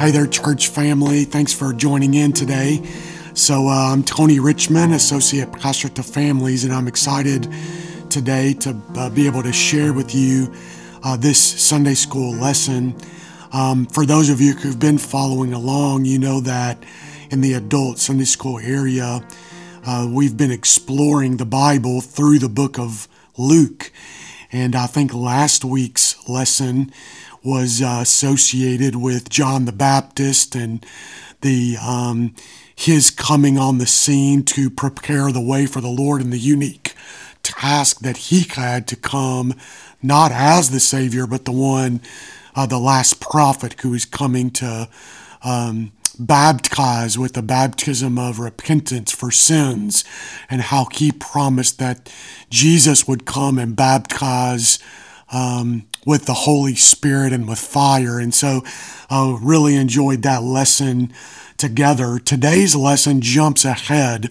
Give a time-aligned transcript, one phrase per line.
[0.00, 1.24] Hey there, church family.
[1.24, 2.82] Thanks for joining in today.
[3.34, 7.52] So, uh, I'm Tony Richmond, Associate Pastor to Families, and I'm excited
[8.08, 10.54] today to uh, be able to share with you
[11.02, 12.96] uh, this Sunday school lesson.
[13.52, 16.82] Um, for those of you who've been following along, you know that
[17.30, 19.20] in the adult Sunday school area,
[19.86, 23.06] uh, we've been exploring the Bible through the book of
[23.36, 23.92] Luke.
[24.50, 26.90] And I think last week's lesson
[27.42, 30.84] was uh, associated with John the Baptist and
[31.40, 32.34] the um,
[32.74, 36.94] his coming on the scene to prepare the way for the Lord and the unique
[37.42, 39.54] task that he had to come
[40.02, 42.00] not as the Savior, but the one,
[42.54, 44.88] uh, the last prophet who is coming to
[45.42, 50.04] um, baptize with the baptism of repentance for sins,
[50.48, 52.12] and how he promised that
[52.50, 54.78] Jesus would come and baptize
[55.32, 58.18] um, with the Holy Spirit and with fire.
[58.18, 58.62] And so
[59.08, 61.12] I uh, really enjoyed that lesson
[61.56, 62.18] together.
[62.18, 64.30] Today's lesson jumps ahead.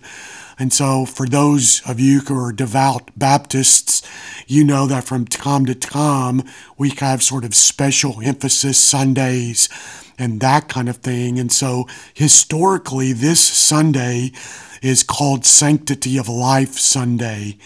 [0.58, 4.02] And so, for those of you who are devout Baptists,
[4.46, 6.42] you know that from time to time
[6.78, 9.70] we have sort of special emphasis Sundays
[10.18, 11.40] and that kind of thing.
[11.40, 14.34] And so, historically, this Sunday
[14.82, 17.58] is called Sanctity of Life Sunday.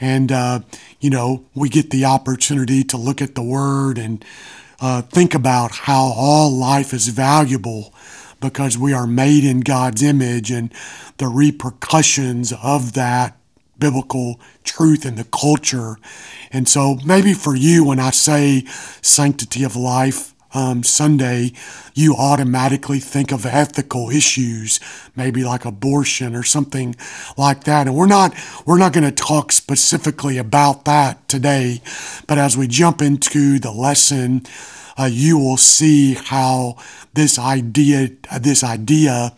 [0.00, 0.60] And, uh,
[1.00, 4.24] you know, we get the opportunity to look at the Word and
[4.80, 7.94] uh, think about how all life is valuable
[8.40, 10.72] because we are made in God's image and
[11.16, 13.36] the repercussions of that
[13.78, 15.96] biblical truth in the culture.
[16.50, 18.64] And so maybe for you, when I say
[19.02, 21.52] sanctity of life, um, Sunday,
[21.94, 24.80] you automatically think of ethical issues,
[25.14, 26.96] maybe like abortion or something
[27.36, 27.86] like that.
[27.86, 31.82] And we're not we're not going to talk specifically about that today,
[32.26, 34.44] but as we jump into the lesson,
[34.98, 36.76] uh, you will see how
[37.12, 39.34] this idea this idea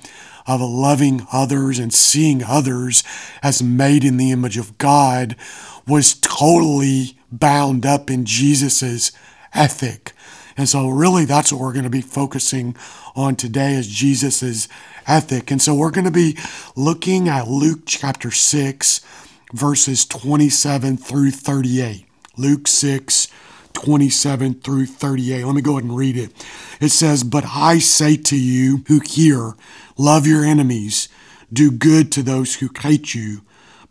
[0.47, 3.03] of loving others and seeing others
[3.43, 5.35] as made in the image of God
[5.85, 9.11] was totally bound up in Jesus's
[9.53, 10.13] ethic
[10.59, 12.77] and so, really, that's what we're going to be focusing
[13.15, 14.69] on today is Jesus's
[15.07, 15.53] ethic.
[15.53, 16.37] And so, we're going to be
[16.75, 19.01] looking at Luke chapter 6,
[19.53, 22.05] verses 27 through 38.
[22.37, 23.29] Luke 6,
[23.73, 25.45] 27 through 38.
[25.45, 26.33] Let me go ahead and read it.
[26.81, 29.55] It says, But I say to you who hear,
[29.97, 31.09] love your enemies,
[31.53, 33.43] do good to those who hate you,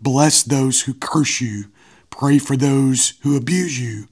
[0.01, 1.65] bless those who curse you,
[2.09, 4.09] pray for those who abuse you.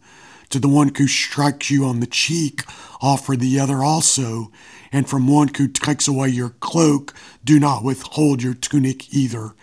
[0.50, 2.64] To the one who strikes you on the cheek,
[3.02, 4.52] offer the other also.
[4.92, 7.14] And from one who takes away your cloak,
[7.44, 9.54] do not withhold your tunic either.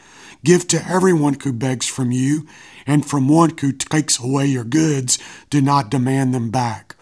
[0.44, 2.47] Give to everyone who begs from you,
[2.87, 5.19] and from one who takes away your goods,
[5.50, 6.97] do not demand them back.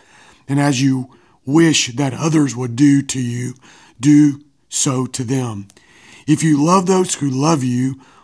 [0.46, 1.16] And as you
[1.46, 3.54] wish that others would do to you,
[3.98, 5.68] do so to them.
[6.26, 8.00] If you love those who love you,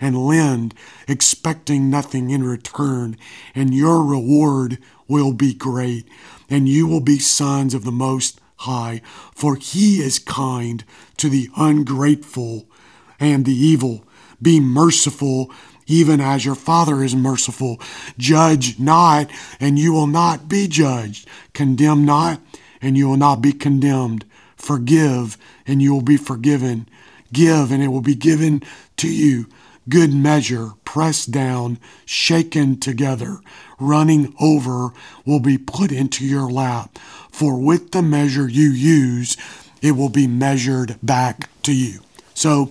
[0.00, 0.74] and lend,
[1.06, 3.16] expecting nothing in return,
[3.54, 6.06] and your reward will be great,
[6.48, 9.00] and you will be sons of the Most High,
[9.34, 10.84] for He is kind
[11.16, 12.66] to the ungrateful
[13.18, 14.04] and the evil.
[14.40, 15.50] Be merciful,
[15.86, 17.80] even as your Father is merciful.
[18.18, 21.28] Judge not, and you will not be judged.
[21.54, 22.40] Condemn not,
[22.80, 24.24] and you will not be condemned.
[24.56, 26.88] Forgive, and you will be forgiven.
[27.32, 28.62] Give, and it will be given
[28.96, 29.46] to you
[29.88, 33.38] good measure, pressed down, shaken together,
[33.78, 34.90] running over,
[35.24, 36.98] will be put into your lap.
[37.30, 39.36] For with the measure you use,
[39.80, 42.00] it will be measured back to you.
[42.34, 42.70] So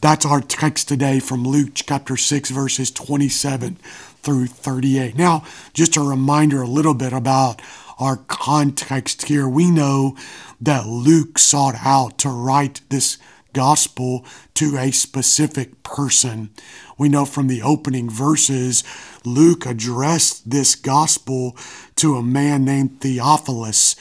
[0.00, 3.76] that's our text today from Luke chapter 6, verses 27
[4.22, 5.16] through 38.
[5.16, 7.60] Now, just a reminder a little bit about
[7.98, 9.48] our context here.
[9.48, 10.16] We know
[10.60, 13.18] that Luke sought out to write this
[13.58, 14.24] gospel
[14.54, 16.50] to a specific person.
[16.96, 18.84] We know from the opening verses,
[19.24, 21.56] Luke addressed this gospel
[21.96, 23.96] to a man named Theophilus.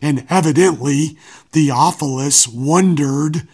[0.00, 1.18] And evidently,
[1.50, 3.46] Theophilus wondered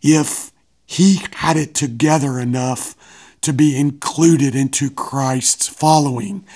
[0.00, 0.50] if
[0.86, 2.96] he had it together enough
[3.42, 6.46] to be included into Christ's following.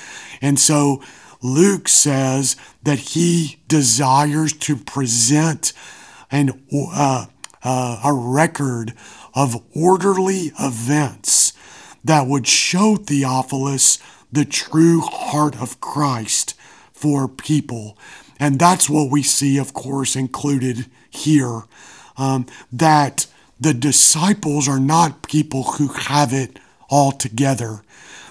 [0.41, 1.03] And so
[1.43, 5.75] Luke says that he desires to present
[6.31, 7.27] and uh,
[7.63, 8.95] uh, a record
[9.35, 11.53] of orderly events
[12.05, 13.99] that would show Theophilus
[14.31, 16.55] the true heart of Christ
[16.93, 17.99] for people.
[18.39, 21.63] And that's what we see, of course, included here.
[22.19, 23.27] Um, that
[23.61, 27.83] the disciples are not people who have it all together,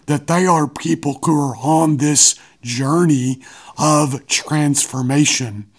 [0.05, 3.41] that they are people who are on this journey
[3.77, 5.69] of transformation,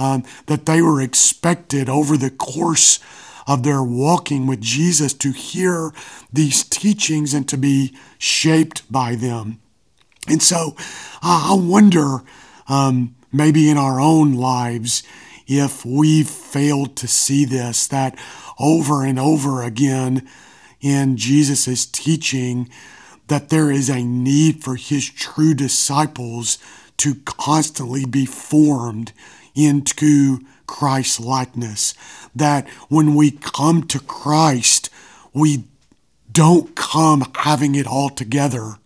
[0.00, 2.98] um, that they were expected over the course
[3.46, 5.92] of their walking with Jesus to hear
[6.32, 9.60] these teachings and to be shaped by them.
[10.26, 10.74] And so
[11.22, 12.22] uh, I wonder,
[12.66, 15.02] um, maybe in our own lives,
[15.46, 18.18] if we've failed to see this, that
[18.58, 20.26] over and over again
[20.80, 22.70] in Jesus' teaching,
[23.26, 26.58] that there is a need for his true disciples
[26.98, 29.12] to constantly be formed
[29.54, 31.94] into Christ likeness.
[32.34, 34.90] That when we come to Christ,
[35.32, 35.64] we
[36.30, 38.76] don't come having it all together.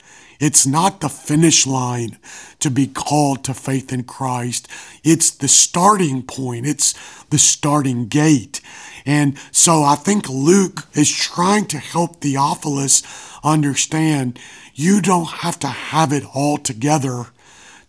[0.41, 2.19] It's not the finish line
[2.59, 4.69] to be called to faith in Christ.
[5.03, 6.67] It's the starting point.
[6.67, 6.93] It's
[7.27, 8.61] the starting gate.
[9.07, 13.03] And so I think Luke is trying to help Theophilus
[13.43, 14.39] understand
[14.75, 17.27] you don't have to have it all together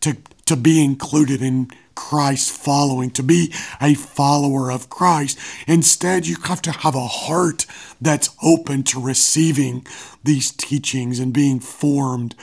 [0.01, 5.39] to, to be included in Christ following, to be a follower of Christ.
[5.68, 7.65] Instead, you have to have a heart
[8.00, 9.86] that's open to receiving
[10.24, 12.36] these teachings and being formed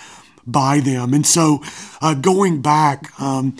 [0.46, 1.14] by them.
[1.14, 1.62] And so,
[2.00, 3.56] uh, going back, um,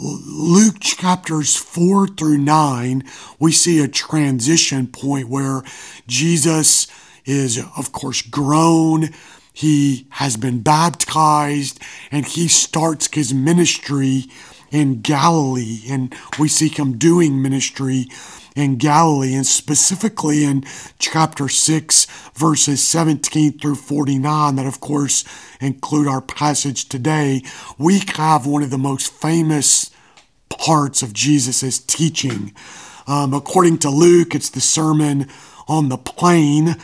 [0.00, 3.04] Luke chapters 4 through 9,
[3.38, 5.62] we see a transition point where
[6.06, 6.86] Jesus
[7.26, 9.10] is, of course, grown.
[9.52, 11.80] He has been baptized
[12.10, 14.24] and he starts his ministry
[14.70, 15.82] in Galilee.
[15.88, 18.06] And we see him doing ministry
[18.56, 20.64] in Galilee, and specifically in
[20.98, 25.24] chapter 6, verses 17 through 49, that of course
[25.60, 27.42] include our passage today.
[27.78, 29.90] We have one of the most famous
[30.48, 32.52] parts of Jesus' teaching.
[33.06, 35.28] Um, according to Luke, it's the Sermon
[35.68, 36.76] on the Plain.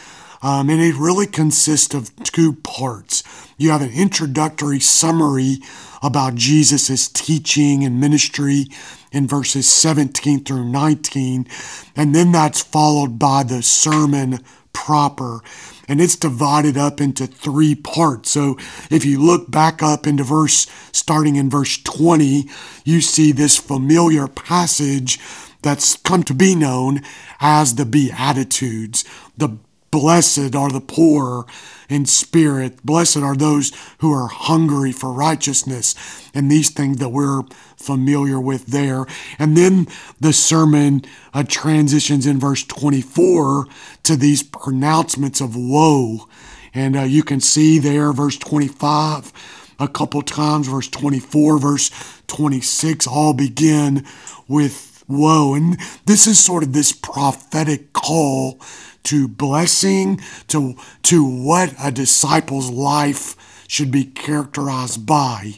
[0.43, 3.23] Um, and it really consists of two parts.
[3.59, 5.59] You have an introductory summary
[6.03, 8.67] about Jesus' teaching and ministry
[9.13, 11.47] in verses 17 through 19,
[11.95, 14.41] and then that's followed by the sermon
[14.73, 15.41] proper.
[15.89, 18.31] And it's divided up into three parts.
[18.31, 18.59] So
[18.91, 22.49] if you look back up into verse, starting in verse 20,
[22.85, 25.19] you see this familiar passage
[25.63, 27.01] that's come to be known
[27.41, 29.05] as the Beatitudes,
[29.37, 29.57] the
[29.99, 31.47] Blessed are the poor
[31.89, 32.85] in spirit.
[32.85, 35.95] Blessed are those who are hungry for righteousness.
[36.35, 37.45] And these things that we're
[37.77, 39.07] familiar with there.
[39.39, 39.87] And then
[40.21, 43.69] the sermon uh, transitions in verse 24
[44.03, 46.29] to these pronouncements of woe.
[46.75, 49.33] And uh, you can see there, verse 25
[49.79, 54.05] a couple times, verse 24, verse 26, all begin
[54.47, 55.55] with woe.
[55.55, 58.61] And this is sort of this prophetic call
[59.07, 65.55] to blessing, to, to what a disciple's life should be characterized by.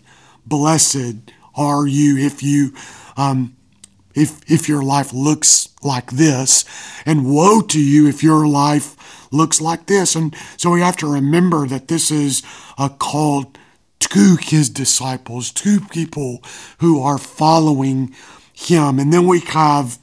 [0.47, 2.73] Blessed are you if you
[3.17, 3.55] um,
[4.15, 6.65] if if your life looks like this,
[7.05, 8.97] and woe to you if your life
[9.33, 10.15] looks like this.
[10.17, 12.43] And so we have to remember that this is
[12.79, 13.53] a call
[14.01, 16.43] to his disciples, to people
[16.79, 18.15] who are following
[18.53, 18.99] him.
[18.99, 19.99] And then we have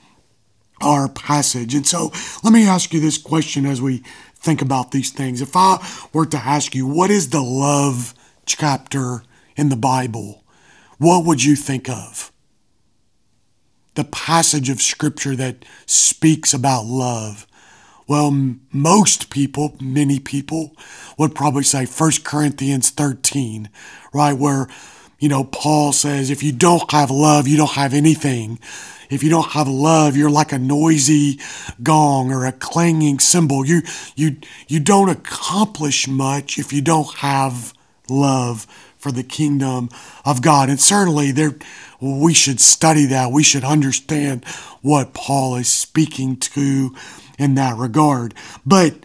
[0.82, 1.74] our passage.
[1.76, 2.12] And so
[2.44, 4.04] let me ask you this question as we
[4.36, 5.42] think about these things.
[5.42, 8.14] If I were to ask you, what is the love
[8.46, 9.24] chapter
[9.56, 10.44] in the Bible?
[10.98, 12.32] What would you think of?
[13.96, 17.48] The passage of scripture that speaks about love.
[18.08, 18.30] Well,
[18.72, 20.76] most people, many people,
[21.18, 23.70] would probably say 1 Corinthians 13,
[24.14, 24.34] right?
[24.38, 24.68] Where,
[25.18, 28.60] you know, Paul says, if you don't have love, you don't have anything.
[29.10, 31.40] If you don't have love, you're like a noisy
[31.82, 33.66] gong or a clanging cymbal.
[33.66, 33.82] You,
[34.16, 37.74] you, you don't accomplish much if you don't have
[38.10, 38.66] love
[38.98, 39.90] for the kingdom
[40.26, 40.70] of God.
[40.70, 41.56] And certainly there,
[42.02, 43.32] we should study that.
[43.32, 44.46] We should understand
[44.82, 46.96] what Paul is speaking to
[47.38, 48.34] in that regard.
[48.66, 48.96] But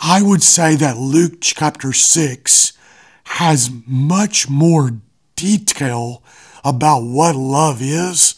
[0.00, 2.72] I would say that Luke chapter 6
[3.24, 4.92] has much more
[5.34, 6.22] detail
[6.66, 8.34] about what love is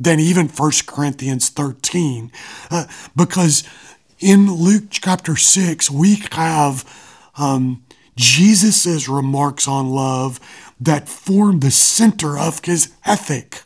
[0.00, 2.32] than even 1 Corinthians 13.
[2.70, 3.62] Uh, because
[4.18, 6.84] in Luke chapter 6, we have
[7.36, 7.84] um,
[8.16, 10.40] Jesus' remarks on love
[10.80, 13.62] that form the center of his ethic.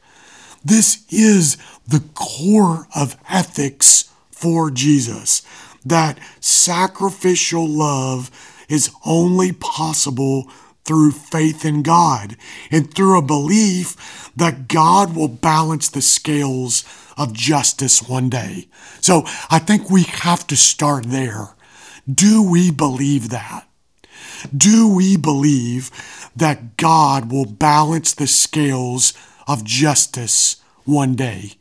[0.64, 1.56] this is
[1.88, 5.42] the core of ethics for Jesus.
[5.84, 8.30] That sacrificial love
[8.68, 10.50] is only possible
[10.90, 12.36] through faith in God
[12.68, 16.82] and through a belief that God will balance the scales
[17.16, 18.66] of justice one day.
[19.00, 21.54] So I think we have to start there.
[22.12, 23.68] Do we believe that?
[24.56, 25.92] Do we believe
[26.34, 29.12] that God will balance the scales
[29.46, 31.52] of justice one day?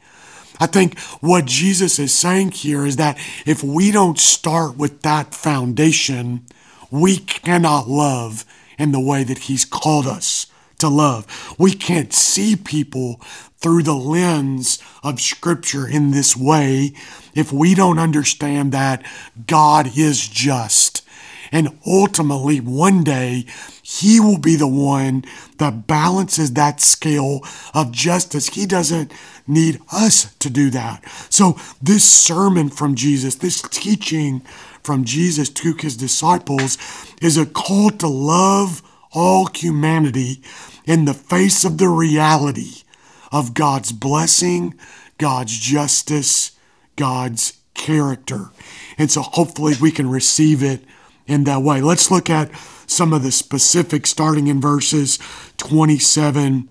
[0.59, 5.35] I think what Jesus is saying here is that if we don't start with that
[5.35, 6.47] foundation,
[6.89, 8.43] we cannot love
[8.79, 10.47] in the way that He's called us
[10.79, 11.55] to love.
[11.59, 13.21] We can't see people
[13.57, 16.93] through the lens of Scripture in this way
[17.35, 19.05] if we don't understand that
[19.45, 21.05] God is just.
[21.51, 23.45] And ultimately, one day,
[23.81, 25.25] He will be the one
[25.57, 27.41] that balances that scale
[27.73, 28.49] of justice.
[28.49, 29.11] He doesn't
[29.47, 31.03] need us to do that.
[31.29, 34.43] So, this sermon from Jesus, this teaching
[34.83, 36.77] from Jesus to His disciples,
[37.21, 38.81] is a call to love
[39.11, 40.41] all humanity
[40.85, 42.83] in the face of the reality
[43.31, 44.75] of God's blessing,
[45.17, 46.51] God's justice,
[46.95, 48.49] God's character.
[48.97, 50.83] And so hopefully we can receive it
[51.27, 51.81] in that way.
[51.81, 52.51] Let's look at
[52.87, 55.19] some of the specifics starting in verses
[55.57, 56.67] 27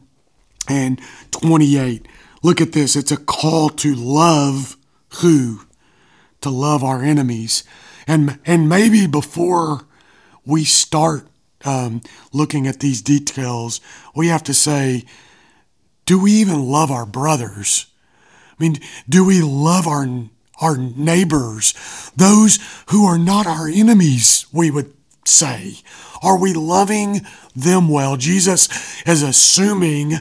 [0.69, 1.01] and
[1.31, 2.07] 28.
[2.43, 2.97] Look at this.
[2.97, 4.77] It's a call to love
[5.21, 5.63] who?
[6.43, 7.65] To love our enemies.
[8.09, 9.83] And, and maybe before
[10.45, 11.29] we start
[11.65, 12.01] um,
[12.33, 13.81] looking at these details,
[14.17, 15.05] we have to say,
[16.07, 17.87] do we even love our brothers?
[18.59, 18.77] I mean,
[19.09, 20.07] do we love our
[20.61, 21.73] our neighbors,
[22.17, 24.93] those who are not our enemies, we would
[25.25, 25.77] say?
[26.23, 27.21] Are we loving
[27.55, 28.17] them well?
[28.17, 28.69] Jesus
[29.07, 30.15] is assuming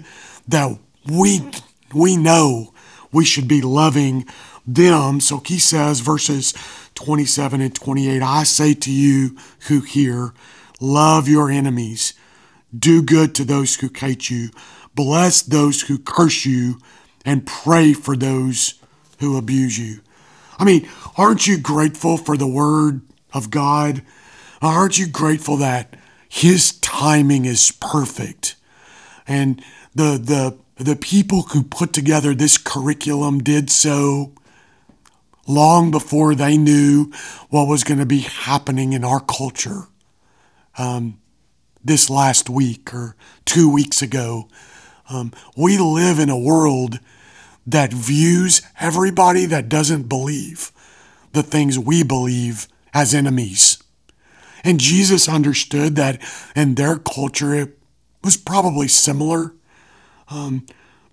[0.47, 0.77] that
[1.09, 1.49] we
[1.93, 2.73] we know
[3.11, 4.25] we should be loving
[4.65, 5.19] them.
[5.21, 6.53] So he says verses
[6.97, 9.37] 27 and 28, I say to you
[9.67, 10.33] who hear,
[10.81, 12.15] Love your enemies.
[12.77, 14.49] Do good to those who hate you.
[14.95, 16.79] Bless those who curse you.
[17.23, 18.81] And pray for those
[19.19, 19.99] who abuse you.
[20.57, 23.01] I mean, aren't you grateful for the word
[23.31, 24.01] of God?
[24.61, 25.95] Aren't you grateful that
[26.27, 28.55] his timing is perfect?
[29.27, 29.61] And
[29.93, 34.33] the the the people who put together this curriculum did so
[35.47, 37.11] long before they knew
[37.49, 39.87] what was going to be happening in our culture
[40.77, 41.19] um,
[41.83, 44.49] this last week or two weeks ago.
[45.09, 46.99] Um, we live in a world
[47.65, 50.71] that views everybody that doesn't believe
[51.33, 53.81] the things we believe as enemies.
[54.63, 56.21] And Jesus understood that
[56.55, 57.77] in their culture it
[58.23, 59.53] was probably similar.
[60.29, 60.65] Um,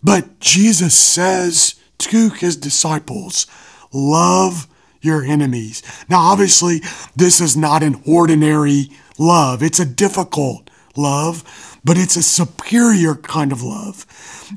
[0.03, 3.47] but Jesus says to his disciples,
[3.94, 4.66] Love
[5.00, 5.82] your enemies.
[6.08, 6.80] Now, obviously,
[7.14, 9.62] this is not an ordinary love.
[9.62, 14.06] It's a difficult love, but it's a superior kind of love.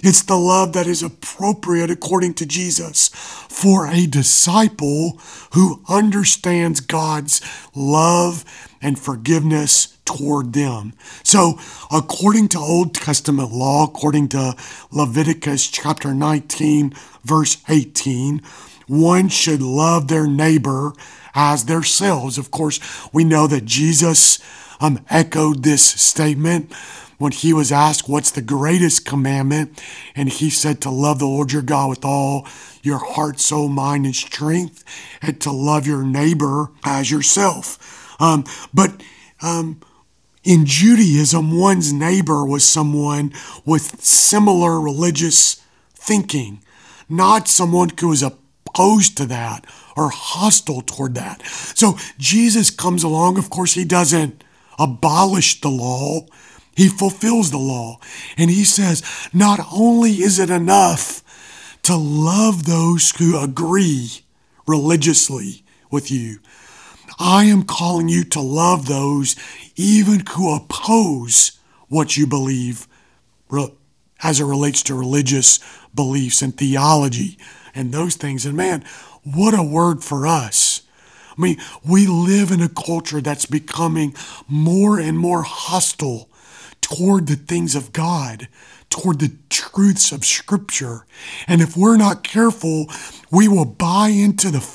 [0.04, 5.20] It's the love that is appropriate according to Jesus for a disciple
[5.54, 7.42] who understands God's
[7.76, 8.46] love
[8.82, 10.94] and forgiveness toward them.
[11.24, 11.60] So,
[11.92, 14.56] according to Old Testament law, according to
[14.92, 18.42] Leviticus chapter 19, verse 18,
[18.88, 20.94] one should love their neighbor
[21.36, 22.38] as themselves.
[22.38, 22.80] Of course,
[23.14, 24.40] we know that Jesus
[24.80, 26.74] um, echoed this statement
[27.18, 29.82] when he was asked, What's the greatest commandment?
[30.16, 32.48] And he said, To love the Lord your God with all
[32.82, 34.84] your heart, soul, mind, and strength,
[35.22, 38.16] and to love your neighbor as yourself.
[38.20, 39.02] Um, but
[39.42, 39.82] um,
[40.44, 43.34] in Judaism, one's neighbor was someone
[43.66, 45.62] with similar religious
[45.94, 46.64] thinking,
[47.10, 48.24] not someone who was
[48.78, 49.66] opposed to that
[49.96, 51.44] or hostile toward that.
[51.76, 53.38] So Jesus comes along.
[53.38, 54.44] Of course, he doesn't
[54.78, 56.22] abolish the law,
[56.76, 58.00] he fulfills the law.
[58.38, 59.02] And he says,
[59.34, 61.24] not only is it enough
[61.84, 64.10] to love those who agree
[64.68, 66.40] religiously with you,
[67.18, 69.36] I am calling you to love those
[69.76, 72.88] even who oppose what you believe
[74.22, 75.60] as it relates to religious
[75.96, 77.40] beliefs and theology
[77.78, 78.46] and those things.
[78.46, 78.84] And man,
[79.24, 80.82] what a word for us.
[81.38, 81.58] I mean,
[81.88, 84.16] we live in a culture that's becoming
[84.48, 86.30] more and more hostile
[86.82, 88.48] toward the things of God,
[88.90, 91.06] toward the truths of Scripture.
[91.48, 92.88] And if we're not careful,
[93.32, 94.68] we will buy into the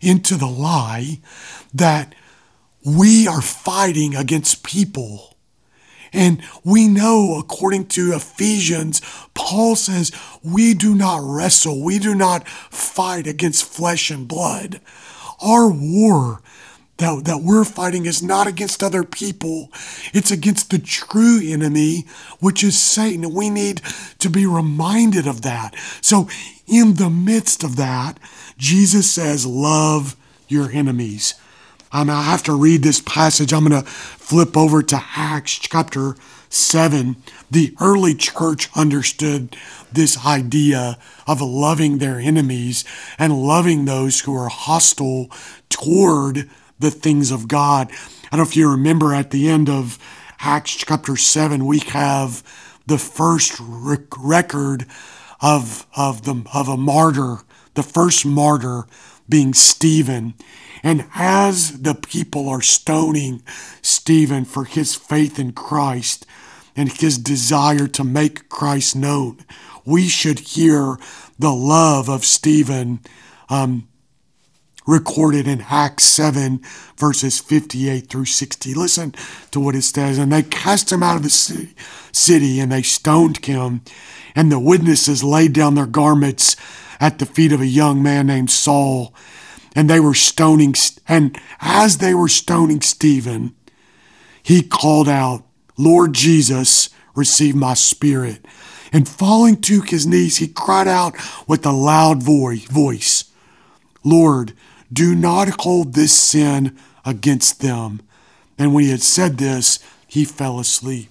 [0.00, 1.20] into the lie
[1.72, 2.14] that
[2.84, 5.33] we are fighting against people
[6.14, 9.02] And we know, according to Ephesians,
[9.34, 14.80] Paul says, we do not wrestle, we do not fight against flesh and blood.
[15.42, 16.40] Our war
[16.98, 19.70] that, that we're fighting is not against other people,
[20.12, 22.04] it's against the true enemy,
[22.38, 23.34] which is Satan.
[23.34, 23.82] We need
[24.20, 25.74] to be reminded of that.
[26.00, 26.28] So,
[26.66, 28.18] in the midst of that,
[28.56, 30.16] Jesus says, Love
[30.46, 31.34] your enemies.
[31.94, 33.52] Um, I have to read this passage.
[33.52, 36.16] I'm going to flip over to Acts chapter
[36.48, 37.14] 7.
[37.52, 39.56] The early church understood
[39.92, 40.98] this idea
[41.28, 42.84] of loving their enemies
[43.16, 45.30] and loving those who are hostile
[45.68, 47.92] toward the things of God.
[47.92, 49.96] I don't know if you remember at the end of
[50.40, 52.42] Acts chapter 7, we have
[52.88, 54.86] the first rec- record
[55.40, 57.36] of, of, the, of a martyr,
[57.74, 58.84] the first martyr
[59.28, 60.34] being Stephen.
[60.82, 63.42] And as the people are stoning
[63.80, 66.26] Stephen for his faith in Christ
[66.76, 69.38] and his desire to make Christ known,
[69.84, 70.98] we should hear
[71.38, 73.00] the love of Stephen
[73.48, 73.88] um,
[74.86, 76.60] recorded in Acts 7,
[76.96, 78.74] verses 58 through 60.
[78.74, 79.14] Listen
[79.50, 80.18] to what it says.
[80.18, 81.74] And they cast him out of the city,
[82.12, 83.82] city and they stoned him.
[84.36, 86.56] And the witnesses laid down their garments
[87.00, 89.14] at the feet of a young man named Saul.
[89.76, 90.74] And they were stoning,
[91.08, 93.54] and as they were stoning Stephen,
[94.42, 95.44] he called out,
[95.76, 98.44] Lord Jesus, receive my spirit.
[98.92, 101.16] And falling to his knees, he cried out
[101.48, 103.24] with a loud voice,
[104.04, 104.52] Lord,
[104.92, 108.00] do not hold this sin against them.
[108.56, 111.08] And when he had said this, he fell asleep.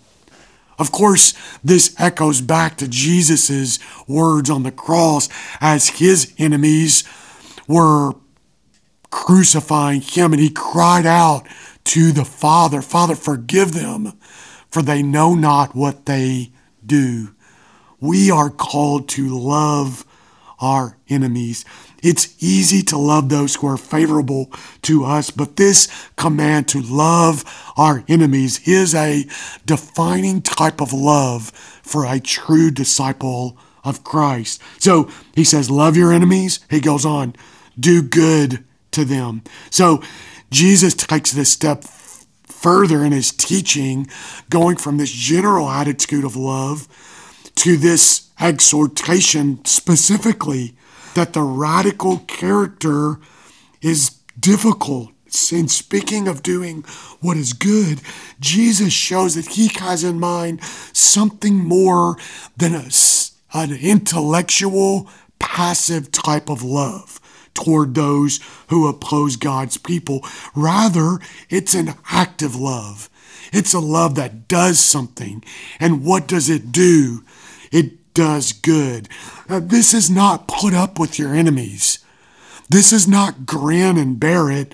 [0.83, 5.29] Of course, this echoes back to Jesus' words on the cross
[5.61, 7.05] as his enemies
[7.69, 8.15] were
[9.09, 11.47] crucifying him, and he cried out
[11.85, 14.11] to the Father, Father, forgive them,
[14.69, 16.51] for they know not what they
[16.85, 17.33] do.
[18.01, 20.05] We are called to love
[20.59, 21.63] our enemies.
[22.03, 24.51] It's easy to love those who are favorable
[24.83, 25.87] to us, but this
[26.17, 27.45] command to love
[27.77, 29.25] our enemies is a
[29.65, 31.49] defining type of love
[31.81, 34.61] for a true disciple of Christ.
[34.79, 36.59] So he says, Love your enemies.
[36.69, 37.35] He goes on,
[37.79, 39.43] do good to them.
[39.69, 40.03] So
[40.51, 41.85] Jesus takes this step
[42.45, 44.07] further in his teaching,
[44.49, 46.87] going from this general attitude of love
[47.55, 50.75] to this exhortation specifically
[51.15, 53.19] that the radical character
[53.81, 55.09] is difficult.
[55.51, 56.83] In speaking of doing
[57.19, 58.01] what is good,
[58.39, 62.17] Jesus shows that he has in mind something more
[62.55, 62.89] than a,
[63.53, 67.19] an intellectual, passive type of love
[67.55, 70.23] toward those who oppose God's people.
[70.55, 73.09] Rather, it's an active love.
[73.51, 75.43] It's a love that does something.
[75.79, 77.23] And what does it do?
[77.71, 79.09] It does good.
[79.49, 81.99] Uh, this is not put up with your enemies.
[82.69, 84.73] This is not grin and bear it.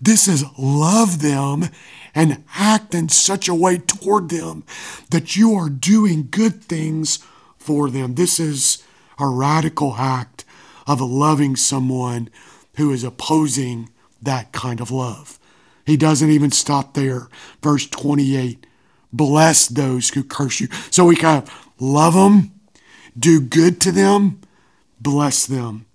[0.00, 1.66] This is love them
[2.14, 4.64] and act in such a way toward them
[5.10, 7.18] that you are doing good things
[7.58, 8.14] for them.
[8.14, 8.82] This is
[9.18, 10.44] a radical act
[10.86, 12.30] of loving someone
[12.76, 13.90] who is opposing
[14.22, 15.38] that kind of love.
[15.84, 17.28] He doesn't even stop there.
[17.62, 18.66] Verse 28
[19.12, 20.68] Bless those who curse you.
[20.90, 22.55] So we kind of love them
[23.18, 24.40] do good to them,
[25.00, 25.86] bless them.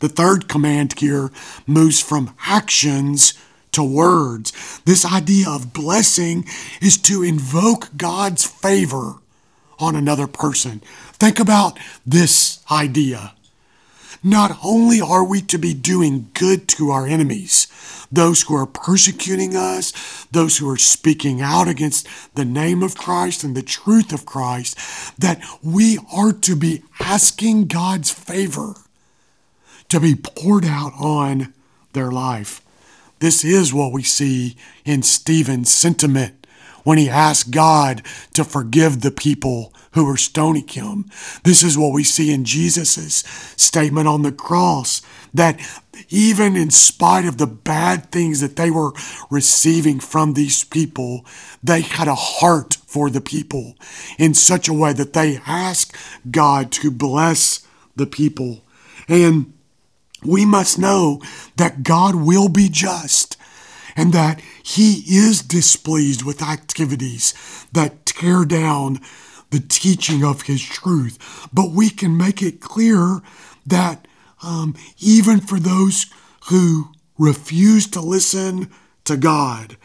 [0.00, 1.30] The third command here
[1.66, 3.34] moves from actions
[3.72, 4.80] to words.
[4.84, 6.44] This idea of blessing
[6.80, 9.16] is to invoke God's favor
[9.78, 10.80] on another person.
[11.12, 13.35] Think about this idea.
[14.26, 17.68] Not only are we to be doing good to our enemies,
[18.10, 23.44] those who are persecuting us, those who are speaking out against the name of Christ
[23.44, 24.76] and the truth of Christ,
[25.16, 28.74] that we are to be asking God's favor
[29.90, 31.54] to be poured out on
[31.92, 32.62] their life.
[33.20, 36.45] This is what we see in Stephen's sentiment
[36.86, 38.00] when he asked God
[38.32, 41.06] to forgive the people who were stoning him.
[41.42, 43.24] This is what we see in Jesus'
[43.56, 45.02] statement on the cross
[45.34, 45.58] that
[46.10, 48.92] even in spite of the bad things that they were
[49.30, 51.26] receiving from these people,
[51.60, 53.74] they had a heart for the people
[54.16, 55.92] in such a way that they asked
[56.30, 58.62] God to bless the people.
[59.08, 59.52] And
[60.22, 61.20] we must know
[61.56, 63.35] that God will be just
[63.96, 67.34] and that He is displeased with activities
[67.72, 69.00] that tear down
[69.50, 71.48] the teaching of His truth.
[71.52, 73.20] But we can make it clear
[73.66, 74.06] that
[74.42, 76.06] um, even for those
[76.50, 78.70] who refuse to listen
[79.04, 79.76] to God,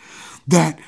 [0.48, 0.80] that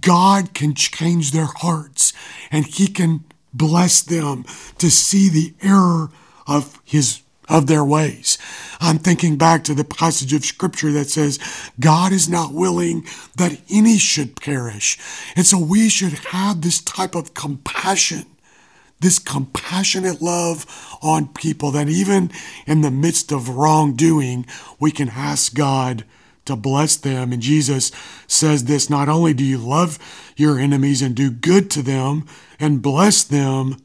[0.00, 2.12] God can change their hearts
[2.50, 4.44] and He can bless them
[4.78, 6.10] to see the error
[6.46, 7.22] of His
[7.52, 8.38] of their ways.
[8.80, 11.38] I'm thinking back to the passage of scripture that says,
[11.78, 13.04] God is not willing
[13.36, 14.98] that any should perish.
[15.36, 18.24] And so we should have this type of compassion,
[19.00, 20.66] this compassionate love
[21.02, 22.30] on people that even
[22.66, 24.46] in the midst of wrongdoing,
[24.80, 26.04] we can ask God
[26.46, 27.32] to bless them.
[27.32, 27.92] And Jesus
[28.26, 29.98] says this not only do you love
[30.36, 32.24] your enemies and do good to them
[32.58, 33.76] and bless them,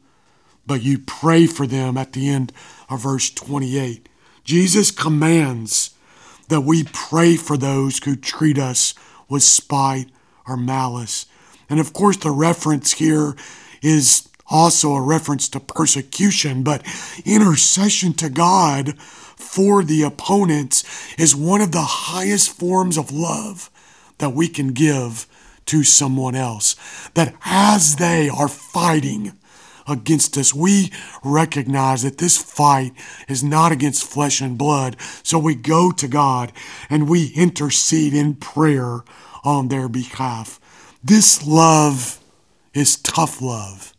[0.66, 2.52] but you pray for them at the end
[2.88, 4.08] of verse 28.
[4.44, 5.90] Jesus commands
[6.48, 8.94] that we pray for those who treat us
[9.28, 10.08] with spite
[10.46, 11.26] or malice.
[11.68, 13.36] And of course, the reference here
[13.82, 16.82] is also a reference to persecution, but
[17.24, 20.84] intercession to God for the opponents
[21.18, 23.70] is one of the highest forms of love
[24.18, 25.26] that we can give
[25.66, 26.74] to someone else.
[27.14, 29.32] That as they are fighting
[29.88, 30.54] against us.
[30.54, 30.92] We
[31.24, 32.92] recognize that this fight
[33.28, 34.96] is not against flesh and blood.
[35.22, 36.52] So we go to God
[36.90, 39.02] and we intercede in prayer
[39.44, 40.60] on their behalf.
[41.02, 42.20] This love
[42.74, 43.94] is tough love.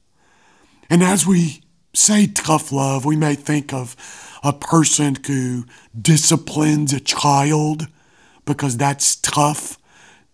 [0.89, 1.61] And as we
[1.93, 3.95] say tough love, we may think of
[4.43, 5.65] a person who
[5.99, 7.87] disciplines a child
[8.45, 9.77] because that's tough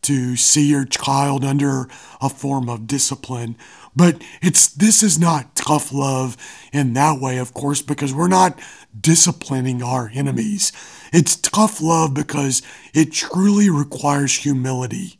[0.03, 1.87] to see your child under
[2.21, 3.57] a form of discipline.
[3.95, 6.35] But it's this is not tough love
[6.73, 8.59] in that way, of course, because we're not
[8.99, 10.71] disciplining our enemies.
[11.13, 12.61] It's tough love because
[12.93, 15.17] it truly requires humility.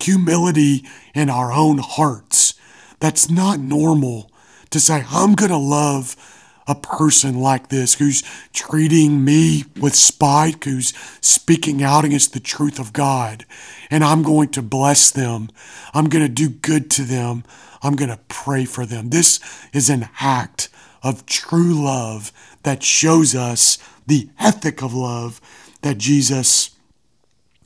[0.00, 2.54] Humility in our own hearts.
[3.00, 4.30] That's not normal
[4.70, 6.16] to say, I'm going to love
[6.66, 12.78] a person like this who's treating me with spite, who's speaking out against the truth
[12.78, 13.44] of God,
[13.90, 15.48] and I'm going to bless them.
[15.92, 17.44] I'm going to do good to them.
[17.82, 19.10] I'm going to pray for them.
[19.10, 19.40] This
[19.72, 20.68] is an act
[21.02, 25.40] of true love that shows us the ethic of love
[25.82, 26.70] that Jesus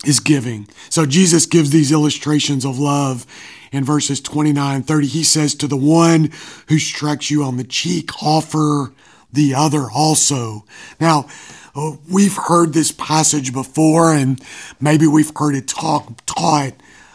[0.05, 0.69] is giving.
[0.89, 3.27] So Jesus gives these illustrations of love
[3.73, 5.07] in verses 29 and 30.
[5.07, 6.31] He says, To the one
[6.69, 8.93] who strikes you on the cheek, offer
[9.33, 10.65] the other also.
[11.01, 11.29] Now,
[11.75, 14.41] uh, we've heard this passage before, and
[14.81, 16.73] maybe we've heard it talk, taught,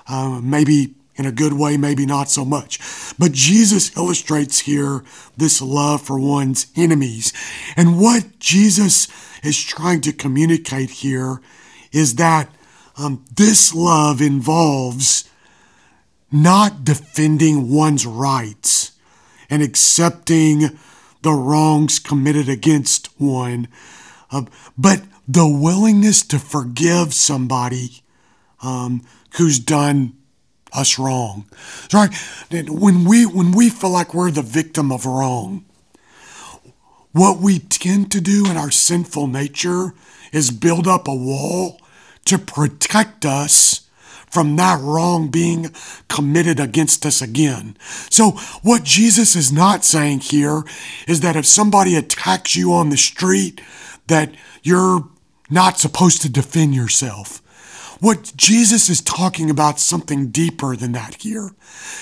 [0.07, 2.79] uh, maybe in a good way, maybe not so much.
[3.19, 5.03] But Jesus illustrates here
[5.37, 7.31] this love for one's enemies.
[7.77, 9.07] And what Jesus
[9.43, 11.39] is trying to communicate here
[11.91, 12.49] is that
[12.97, 15.29] um, this love involves
[16.31, 18.93] not defending one's rights
[19.47, 20.79] and accepting
[21.21, 23.67] the wrongs committed against one,
[24.31, 24.43] uh,
[24.75, 28.01] but the willingness to forgive somebody
[28.63, 29.05] um,
[29.37, 30.13] who's done
[30.73, 31.45] us wrong.
[31.93, 32.13] Right?
[32.51, 35.65] When we when we feel like we're the victim of wrong,
[37.11, 39.93] what we tend to do in our sinful nature
[40.31, 41.79] is build up a wall
[42.25, 43.89] to protect us
[44.29, 45.73] from that wrong being
[46.07, 47.75] committed against us again.
[48.09, 48.31] So,
[48.63, 50.63] what Jesus is not saying here
[51.05, 53.59] is that if somebody attacks you on the street,
[54.07, 55.09] that you're
[55.49, 57.41] not supposed to defend yourself.
[58.01, 61.51] What Jesus is talking about something deeper than that here.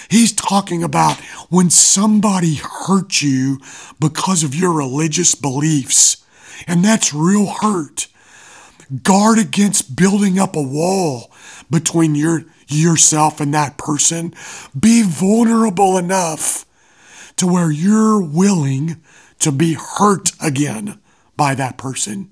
[0.10, 1.18] He's talking about
[1.50, 3.60] when somebody hurts you
[4.00, 6.26] because of your religious beliefs,
[6.66, 8.08] and that's real hurt.
[9.04, 11.34] Guard against building up a wall
[11.70, 14.34] between your yourself and that person.
[14.80, 16.66] Be vulnerable enough
[17.36, 19.02] to where you're willing
[19.40, 20.98] to be hurt again
[21.36, 22.32] by that person.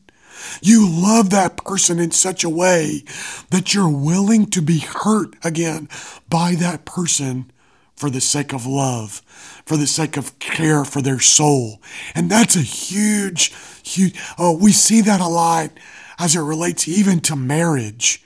[0.61, 3.03] You love that person in such a way
[3.49, 5.89] that you're willing to be hurt again
[6.29, 7.51] by that person
[7.95, 9.23] for the sake of love,
[9.65, 11.81] for the sake of care for their soul.
[12.13, 15.71] And that's a huge, huge, oh, we see that a lot
[16.19, 18.23] as it relates even to marriage,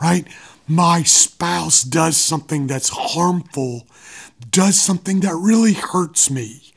[0.00, 0.26] right?
[0.68, 3.86] My spouse does something that's harmful,
[4.50, 6.72] does something that really hurts me.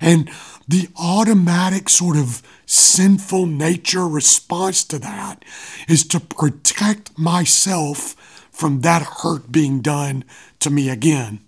[0.00, 0.30] And
[0.68, 5.44] the automatic sort of sinful nature response to that
[5.88, 8.14] is to protect myself
[8.50, 10.24] from that hurt being done
[10.60, 11.40] to me again.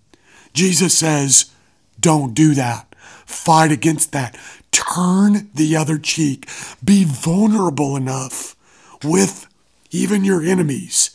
[0.52, 1.50] Jesus says,
[2.00, 2.94] don't do that.
[3.26, 4.38] Fight against that.
[4.70, 6.48] Turn the other cheek.
[6.84, 8.54] Be vulnerable enough
[9.02, 9.46] with
[9.90, 11.10] even your enemies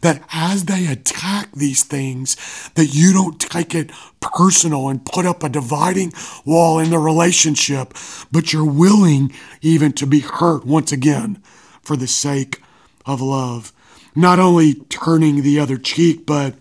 [0.00, 2.36] that as they attack these things,
[2.74, 6.12] that you don't take it personal and put up a dividing
[6.44, 7.94] wall in the relationship,
[8.30, 11.42] but you're willing even to be hurt once again
[11.82, 12.60] for the sake
[13.04, 13.72] of love.
[14.14, 16.54] Not only turning the other cheek, but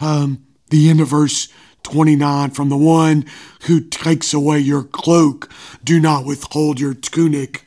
[0.00, 1.48] um, the end of verse
[1.82, 3.24] 29 from the one
[3.62, 5.50] who takes away your cloak,
[5.84, 7.66] do not withhold your tunic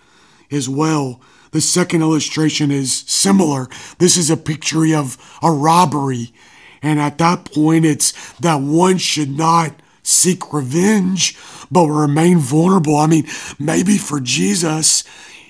[0.52, 1.22] as well.
[1.56, 3.70] The second illustration is similar.
[3.98, 6.34] This is a picture of a robbery.
[6.82, 9.72] And at that point, it's that one should not
[10.04, 11.38] seek revenge,
[11.72, 12.98] but remain vulnerable.
[12.98, 13.26] I mean,
[13.58, 15.06] maybe for Jesus,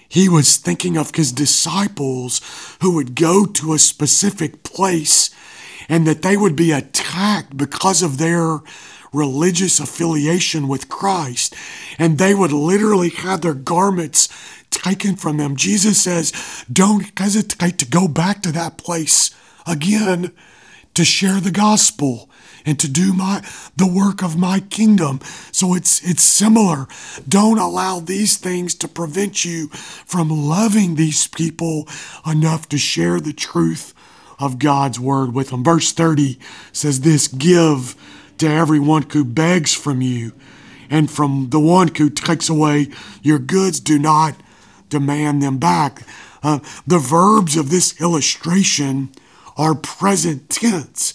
[0.07, 2.39] he was thinking of his disciples
[2.83, 5.31] who would go to a specific place
[5.89, 8.59] and that they would be attacked because of their
[9.15, 11.55] religious affiliation with Christ.
[11.97, 14.29] And they would literally have their garments
[14.69, 15.55] taken from them.
[15.55, 20.31] Jesus says, don't hesitate to go back to that place again
[20.93, 22.29] to share the gospel
[22.65, 25.19] and to do my the work of my kingdom.
[25.51, 26.87] So it's it's similar.
[27.27, 31.87] Don't allow these things to prevent you from loving these people
[32.25, 33.93] enough to share the truth
[34.39, 35.63] of God's word with them.
[35.63, 36.39] Verse 30
[36.71, 37.95] says this, give
[38.39, 40.33] to everyone who begs from you
[40.89, 42.87] and from the one who takes away
[43.21, 44.35] your goods do not
[44.89, 46.01] demand them back.
[46.43, 49.09] Uh, the verbs of this illustration
[49.57, 51.13] are present tense.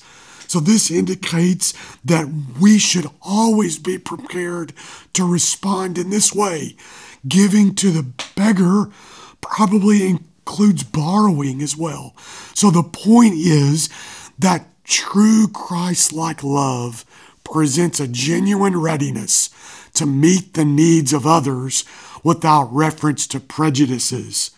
[0.48, 1.72] So, this indicates
[2.04, 2.28] that
[2.60, 4.72] we should always be prepared
[5.12, 6.74] to respond in this way.
[7.28, 8.02] Giving to the
[8.34, 8.90] beggar
[9.40, 12.16] probably includes borrowing as well.
[12.54, 13.88] So, the point is
[14.40, 17.04] that true Christ like love
[17.50, 19.50] presents a genuine readiness
[19.94, 21.84] to meet the needs of others
[22.22, 24.52] without reference to prejudices.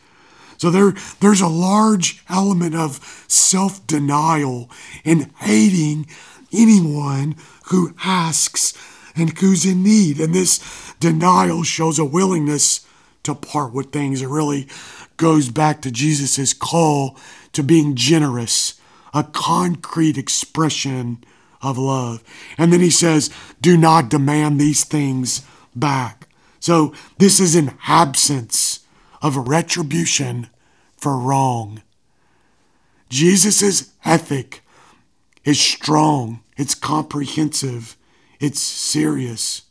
[0.59, 4.70] So there, there's a large element of self denial
[5.05, 6.07] in hating
[6.52, 7.35] anyone
[7.66, 8.74] who asks
[9.16, 10.20] and who's in need.
[10.20, 12.87] And this denial shows a willingness
[13.24, 14.22] to part with things.
[14.22, 14.68] It really
[15.16, 17.16] goes back to Jesus' call
[17.52, 18.81] to being generous,
[19.12, 21.22] a concrete expression
[21.62, 22.22] of love.
[22.59, 25.42] And then he says, Do not demand these things
[25.75, 26.29] back.
[26.61, 28.81] So this is an absence
[29.20, 30.48] of retribution
[30.96, 31.83] for wrong.
[33.09, 34.62] Jesus' ethic
[35.44, 37.96] is strong, it's comprehensive,
[38.40, 39.62] it's serious.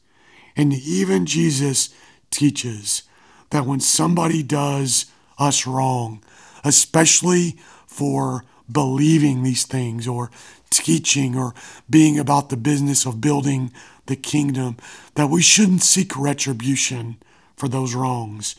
[0.56, 1.90] And even Jesus
[2.30, 3.04] teaches
[3.50, 5.06] that when somebody does
[5.38, 6.22] us wrong,
[6.64, 10.32] especially for believing these things or
[10.72, 11.54] teaching or
[11.90, 13.72] being about the business of building
[14.08, 14.78] the kingdom,
[15.16, 17.18] that we shouldn't seek retribution
[17.56, 18.56] for those wrongs,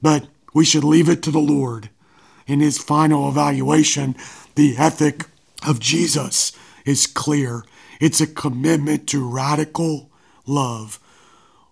[0.00, 1.90] but we should leave it to the Lord.
[2.46, 4.16] In his final evaluation,
[4.54, 5.26] the ethic
[5.66, 6.52] of Jesus
[6.86, 7.64] is clear.
[8.00, 10.10] It's a commitment to radical
[10.46, 10.98] love,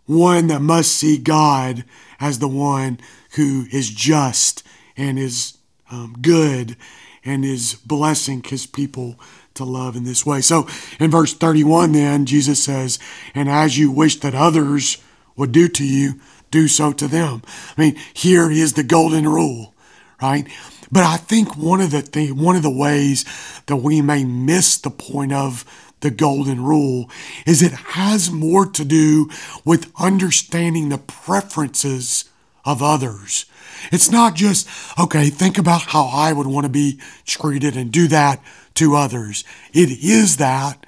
[0.05, 1.85] one that must see God
[2.21, 3.01] as the one
[3.33, 4.63] who is just
[4.97, 5.57] and is
[5.91, 6.77] um, good
[7.25, 9.19] and is blessing his people
[9.57, 10.41] to love in this way.
[10.41, 10.67] So
[10.99, 12.99] in verse 31, then, Jesus says,
[13.35, 14.99] And as you wish that others
[15.37, 17.43] would do to you, do so to them.
[17.77, 19.75] I mean, here is the golden rule,
[20.23, 20.47] right?
[20.91, 23.25] But I think one of the thing, one of the ways
[23.67, 25.65] that we may miss the point of
[26.01, 27.11] the golden rule
[27.47, 29.29] is it has more to do
[29.65, 32.27] with understanding the preferences
[32.65, 33.47] of others.
[33.93, 38.09] It's not just, okay, think about how I would want to be treated and do
[38.09, 38.43] that
[38.77, 39.45] to others.
[39.73, 40.87] It is that,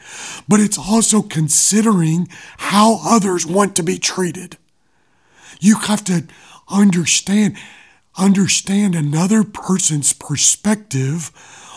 [0.48, 4.56] but it's also considering how others want to be treated.
[5.60, 6.24] You have to
[6.70, 7.56] understand
[8.18, 11.30] understand another person's perspective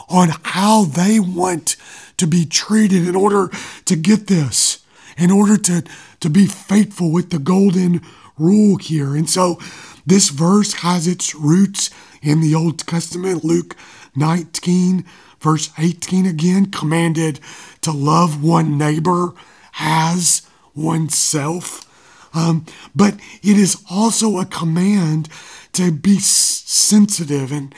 [0.10, 1.76] on how they want
[2.18, 3.50] to be treated in order
[3.86, 4.84] to get this,
[5.18, 5.84] in order to,
[6.20, 8.02] to be faithful with the golden
[8.38, 9.16] rule here.
[9.16, 9.60] And so
[10.06, 11.90] this verse has its roots
[12.22, 13.76] in the Old Testament, Luke
[14.16, 15.06] 19,
[15.42, 17.40] verse 18 again, commanded
[17.82, 19.34] to love one neighbor
[19.80, 20.44] as
[20.76, 21.88] oneself.
[22.34, 25.28] Um, but it is also a command
[25.74, 27.74] to be sensitive and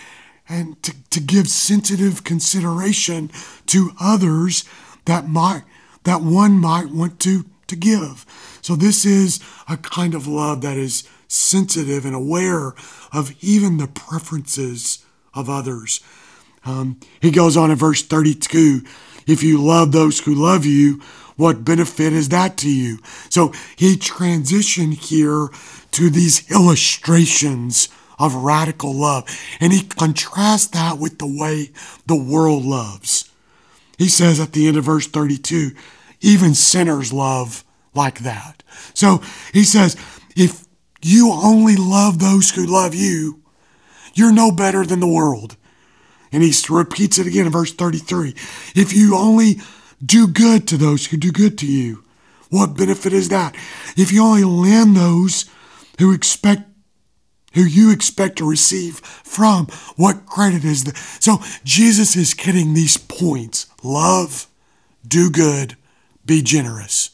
[0.49, 3.32] and to, to give sensitive consideration
[3.67, 4.65] to others
[5.06, 5.63] that might
[6.04, 8.26] that one might want to to give.
[8.62, 12.73] So this is a kind of love that is sensitive and aware
[13.12, 16.02] of even the preferences of others.
[16.65, 18.84] Um, he goes on in verse 32
[19.28, 21.02] if you love those who love you,
[21.36, 22.99] what benefit is that to you?
[23.30, 25.49] So he transitioned here
[25.91, 29.28] to these illustrations of radical love,
[29.60, 31.71] and he contrasts that with the way
[32.06, 33.32] the world loves.
[33.97, 35.71] He says at the end of verse 32,
[36.21, 38.63] even sinners love like that.
[38.93, 39.21] So
[39.52, 39.95] he says,
[40.36, 40.65] if
[41.02, 43.41] you only love those who love you,
[44.13, 45.58] you're no better than the world.
[46.34, 48.36] And he repeats it again in verse 33.
[48.76, 49.62] If you only
[50.04, 52.04] do good to those who do good to you.
[52.50, 53.56] What benefit is that?
[53.96, 55.46] If you only lend those
[56.00, 56.63] who expect
[57.54, 60.98] who you expect to receive from, what credit is that?
[60.98, 63.67] So Jesus is getting these points.
[63.84, 64.48] Love,
[65.08, 65.78] do good,
[66.26, 67.12] be generous.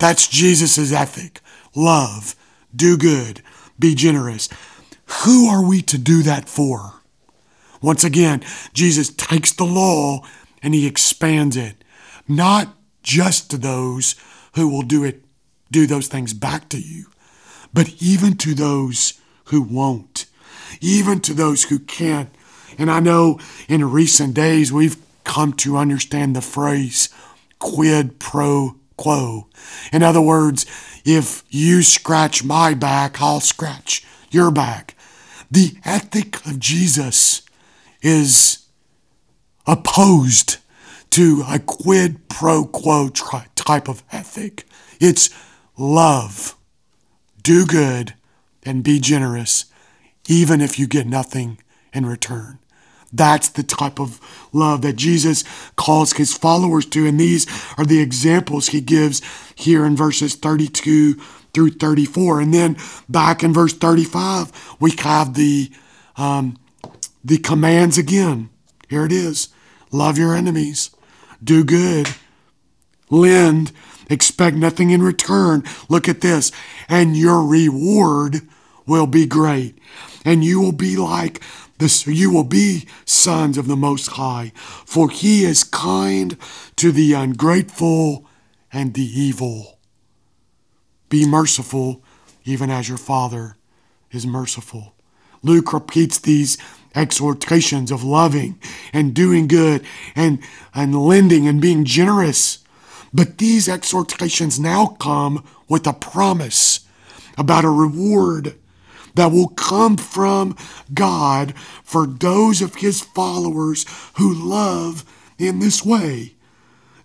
[0.00, 1.40] That's Jesus' ethic.
[1.76, 2.34] Love,
[2.74, 3.42] do good,
[3.78, 4.48] be generous.
[5.24, 6.94] Who are we to do that for?
[7.86, 10.20] Once again, Jesus takes the law
[10.60, 11.84] and he expands it,
[12.26, 14.16] not just to those
[14.56, 15.24] who will do it,
[15.70, 17.06] do those things back to you,
[17.72, 19.20] but even to those
[19.50, 20.26] who won't,
[20.80, 22.34] even to those who can't.
[22.76, 27.08] And I know in recent days we've come to understand the phrase
[27.60, 29.46] quid pro quo.
[29.92, 30.66] In other words,
[31.04, 34.96] if you scratch my back, I'll scratch your back.
[35.48, 37.45] The ethic of Jesus
[38.06, 38.68] is
[39.66, 40.58] opposed
[41.10, 44.64] to a quid pro quo type of ethic.
[45.00, 45.28] It's
[45.76, 46.54] love,
[47.42, 48.14] do good,
[48.64, 49.64] and be generous,
[50.28, 51.58] even if you get nothing
[51.92, 52.60] in return.
[53.12, 54.20] That's the type of
[54.52, 55.42] love that Jesus
[55.74, 57.08] calls his followers to.
[57.08, 59.20] And these are the examples he gives
[59.56, 61.14] here in verses 32
[61.52, 62.40] through 34.
[62.40, 62.76] And then
[63.08, 65.72] back in verse 35, we have the,
[66.16, 66.56] um,
[67.26, 68.48] the commands again.
[68.88, 69.48] Here it is
[69.90, 70.90] love your enemies,
[71.42, 72.08] do good,
[73.10, 73.72] lend,
[74.08, 75.64] expect nothing in return.
[75.88, 76.52] Look at this,
[76.88, 78.42] and your reward
[78.86, 79.78] will be great,
[80.24, 81.40] and you will be like
[81.78, 86.36] this, you will be sons of the Most High, for He is kind
[86.76, 88.26] to the ungrateful
[88.72, 89.78] and the evil.
[91.08, 92.02] Be merciful,
[92.44, 93.56] even as your Father
[94.10, 94.94] is merciful.
[95.42, 96.56] Luke repeats these
[96.96, 98.58] exhortations of loving
[98.92, 99.84] and doing good
[100.16, 100.40] and,
[100.74, 102.58] and lending and being generous.
[103.12, 106.80] But these exhortations now come with a promise
[107.38, 108.56] about a reward
[109.14, 110.56] that will come from
[110.92, 111.54] God
[111.84, 115.04] for those of his followers who love
[115.38, 116.34] in this way.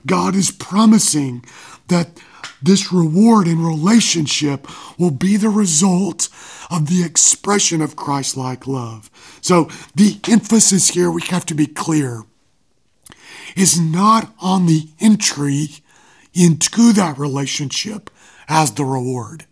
[0.05, 1.45] God is promising
[1.87, 2.09] that
[2.61, 4.67] this reward and relationship
[4.99, 6.29] will be the result
[6.69, 9.09] of the expression of Christ like love.
[9.41, 12.23] So, the emphasis here, we have to be clear,
[13.55, 15.67] is not on the entry
[16.33, 18.09] into that relationship
[18.47, 19.45] as the reward.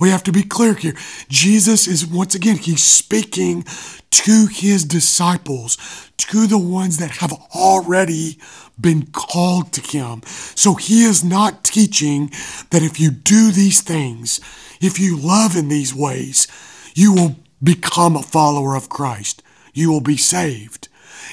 [0.00, 0.96] We have to be clear here.
[1.28, 3.64] Jesus is, once again, he's speaking
[4.10, 5.76] to his disciples,
[6.16, 8.38] to the ones that have already
[8.80, 10.22] been called to him.
[10.54, 12.30] So he is not teaching
[12.70, 14.40] that if you do these things,
[14.80, 16.48] if you love in these ways,
[16.94, 19.42] you will become a follower of Christ.
[19.72, 20.88] You will be saved.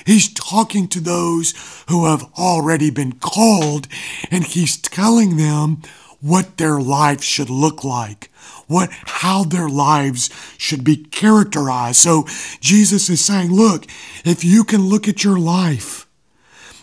[0.05, 1.53] He's talking to those
[1.89, 3.87] who have already been called,
[4.31, 5.81] and he's telling them
[6.21, 8.31] what their life should look like
[8.71, 11.97] what how their lives should be characterized.
[11.97, 12.25] So
[12.61, 13.85] Jesus is saying, look,
[14.23, 16.07] if you can look at your life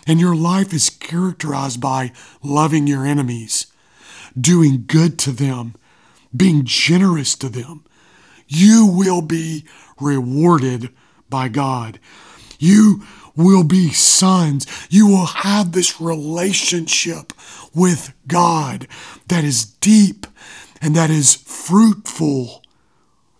[0.09, 3.67] and your life is characterized by loving your enemies,
[4.35, 5.75] doing good to them,
[6.35, 7.85] being generous to them,
[8.47, 9.65] you will be
[10.01, 10.89] rewarded
[11.29, 11.99] by God.
[12.57, 13.03] You
[13.35, 14.65] will be sons.
[14.89, 17.31] You will have this relationship
[17.75, 18.87] with God
[19.27, 20.25] that is deep
[20.81, 22.63] and that is fruitful.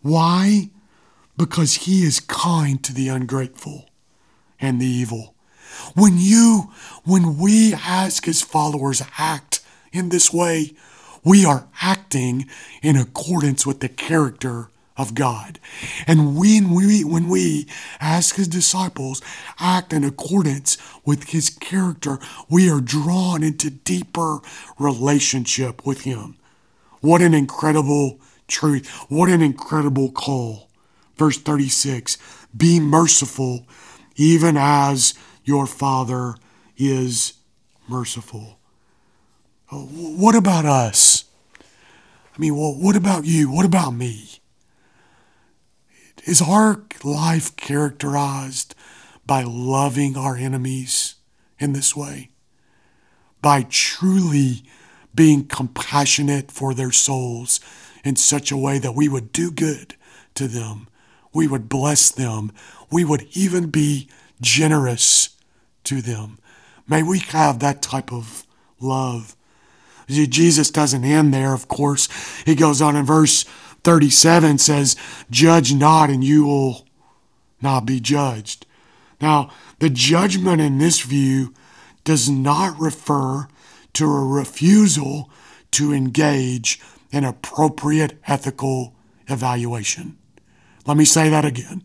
[0.04, 0.70] Why?
[1.36, 3.90] Because he is kind to the ungrateful
[4.62, 5.34] and the evil.
[5.96, 6.72] When you,
[7.04, 10.74] when we as his followers act in this way,
[11.24, 12.48] we are acting
[12.82, 15.60] in accordance with the character of God.
[16.06, 17.68] And when we, when we,
[18.02, 19.22] as his disciples,
[19.60, 24.40] act in accordance with his character, we are drawn into deeper
[24.78, 26.36] relationship with him.
[27.00, 28.88] What an incredible truth.
[29.08, 30.70] What an incredible call.
[31.16, 32.18] Verse 36
[32.56, 33.66] Be merciful,
[34.18, 35.14] even as
[35.50, 36.36] your Father
[36.78, 37.34] is
[37.88, 38.60] merciful.
[39.72, 41.26] Oh, what about us?
[41.60, 43.50] I mean, well, what about you?
[43.50, 44.42] What about me?
[46.24, 48.76] Is our life characterized
[49.26, 51.16] by loving our enemies
[51.58, 52.30] in this way?
[53.42, 54.62] By truly
[55.16, 57.60] being compassionate for their souls
[58.04, 59.96] in such a way that we would do good
[60.36, 60.88] to them,
[61.34, 62.52] we would bless them,
[62.92, 64.08] we would even be
[64.40, 65.30] generous
[65.86, 66.40] to them.
[66.88, 68.46] May we have that type of
[68.80, 69.36] love.
[70.08, 72.08] Jesus doesn't end there, of course.
[72.44, 73.46] He goes on in verse
[73.84, 74.96] 37 says,
[75.30, 76.86] Judge not, and you will
[77.62, 78.66] not be judged.
[79.22, 81.54] Now, the judgment in this view
[82.04, 83.48] does not refer
[83.94, 85.30] to a refusal
[85.72, 88.96] to engage in appropriate ethical
[89.28, 90.18] evaluation.
[90.86, 91.84] Let me say that again.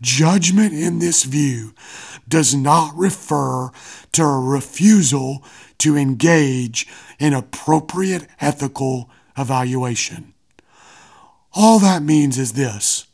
[0.00, 1.74] Judgment in this view
[2.28, 3.70] does not refer
[4.12, 5.44] to a refusal
[5.78, 6.86] to engage
[7.18, 10.34] in appropriate ethical evaluation.
[11.52, 13.06] All that means is this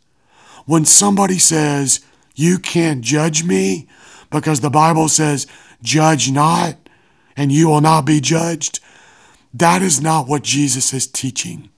[0.66, 2.00] when somebody says,
[2.34, 3.88] You can't judge me
[4.30, 5.46] because the Bible says,
[5.82, 6.76] Judge not,
[7.36, 8.80] and you will not be judged,
[9.52, 11.70] that is not what Jesus is teaching.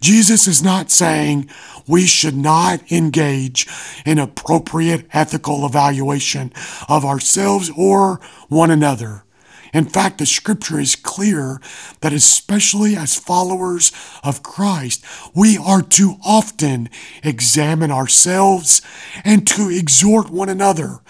[0.00, 1.48] Jesus is not saying
[1.86, 3.66] we should not engage
[4.06, 6.52] in appropriate ethical evaluation
[6.88, 9.24] of ourselves or one another.
[9.72, 11.60] In fact, the scripture is clear
[12.00, 13.92] that especially as followers
[14.24, 15.04] of Christ,
[15.34, 16.88] we are to often
[17.22, 18.82] examine ourselves
[19.24, 21.00] and to exhort one another,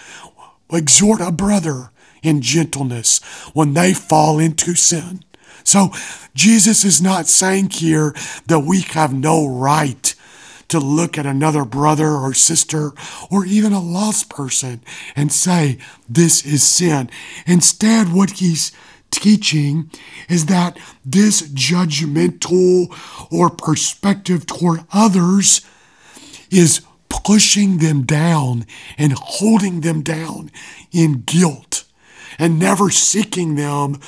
[0.71, 1.89] exhort a brother
[2.21, 3.19] in gentleness
[3.53, 5.23] when they fall into sin.
[5.63, 5.91] So
[6.33, 8.13] Jesus is not saying here
[8.47, 10.13] that we have no right
[10.69, 12.91] to look at another brother or sister
[13.29, 14.81] or even a lost person
[15.15, 15.77] and say,
[16.09, 17.09] this is sin.
[17.45, 18.71] Instead, what he's
[19.11, 19.91] teaching
[20.29, 22.87] is that this judgmental
[23.29, 25.61] or perspective toward others
[26.49, 28.65] is pushing them down
[28.97, 30.49] and holding them down
[30.93, 31.83] in guilt
[32.39, 33.99] and never seeking them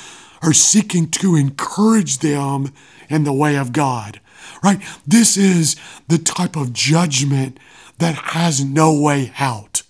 [0.44, 2.72] or seeking to encourage them
[3.08, 4.20] in the way of God
[4.64, 4.82] right?
[5.06, 5.76] This is
[6.08, 7.58] the type of judgment
[7.98, 9.82] that has no way out.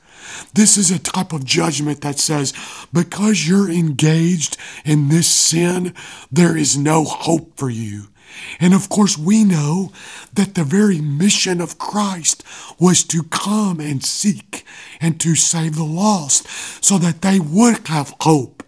[0.52, 2.52] This is a type of judgment that says,
[2.92, 5.94] because you're engaged in this sin,
[6.30, 8.08] there is no hope for you.
[8.58, 9.92] And of course, we know
[10.32, 12.42] that the very mission of Christ
[12.80, 14.64] was to come and seek
[15.00, 16.48] and to save the lost
[16.84, 18.63] so that they would have hope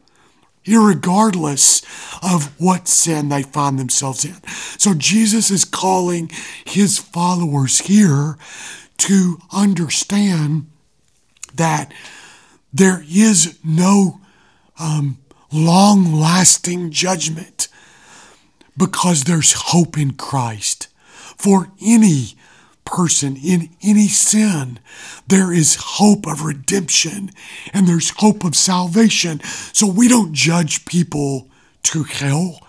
[0.67, 1.83] regardless
[2.23, 4.43] of what sin they find themselves in.
[4.79, 6.31] So Jesus is calling
[6.65, 8.37] his followers here
[8.99, 10.67] to understand
[11.55, 11.93] that
[12.73, 14.21] there is no
[14.79, 15.19] um,
[15.53, 17.69] long lasting judgment
[18.77, 20.89] because there's hope in Christ
[21.37, 22.35] for any
[22.87, 24.79] person in any sin,
[25.27, 27.31] there is hope of redemption
[27.75, 29.41] and there's hope of salvation.
[29.73, 31.49] So we don't judge people
[31.85, 32.67] to hell.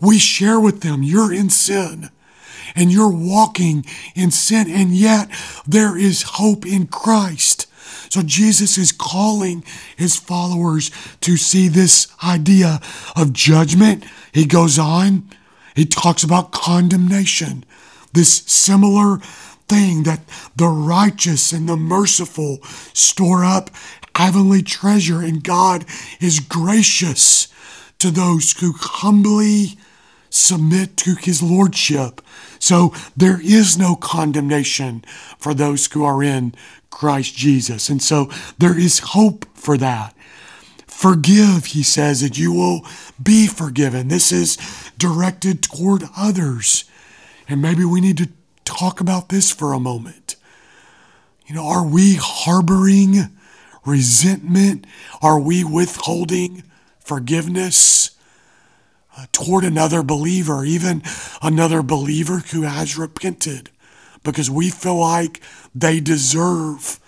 [0.00, 2.10] We share with them, you're in sin
[2.74, 3.84] and you're walking
[4.14, 5.30] in sin, and yet
[5.66, 7.66] there is hope in Christ.
[8.08, 9.64] So Jesus is calling
[9.96, 10.90] his followers
[11.20, 12.80] to see this idea
[13.16, 14.04] of judgment.
[14.32, 15.28] He goes on,
[15.74, 17.64] he talks about condemnation,
[18.12, 19.18] this similar
[19.68, 20.20] thing that
[20.56, 22.58] the righteous and the merciful
[22.92, 23.70] store up
[24.14, 25.84] heavenly treasure, and God
[26.20, 27.48] is gracious
[27.98, 29.78] to those who humbly
[30.30, 32.20] submit to his lordship.
[32.58, 35.04] So there is no condemnation
[35.38, 36.54] for those who are in
[36.90, 37.88] Christ Jesus.
[37.88, 40.14] And so there is hope for that.
[40.86, 42.86] Forgive, he says, that you will
[43.22, 44.08] be forgiven.
[44.08, 44.56] This is
[44.98, 46.84] directed toward others.
[47.48, 48.28] And maybe we need to
[48.64, 50.36] talk about this for a moment.
[51.46, 53.30] You know, are we harboring
[53.84, 54.86] resentment?
[55.20, 56.64] Are we withholding
[57.00, 58.10] forgiveness
[59.16, 61.02] uh, toward another believer, even
[61.42, 63.70] another believer who has repented,
[64.22, 65.40] because we feel like
[65.74, 66.98] they deserve